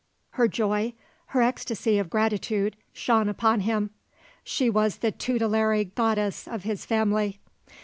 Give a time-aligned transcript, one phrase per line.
[0.35, 0.93] _"Her joy,
[1.27, 3.91] her ecstasy of gratitude, shone upon him.
[4.43, 7.37] She was the tutelary goddess of his family.